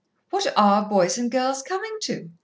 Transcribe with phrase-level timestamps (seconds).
[0.31, 2.31] "What are boys and girls coming to?